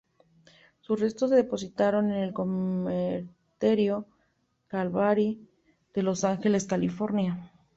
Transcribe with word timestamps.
Sus 0.79 0.99
restos 0.99 1.29
se 1.29 1.35
depositaron 1.35 2.09
en 2.09 2.23
el 2.23 2.33
Cementerio 2.35 4.07
Calvary 4.67 5.47
de 5.93 6.01
Los 6.01 6.23
Ángeles, 6.23 6.65
California. 6.65 7.51